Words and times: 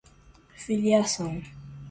filiação 0.59 1.45